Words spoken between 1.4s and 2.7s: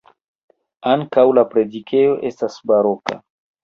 la predikejo estas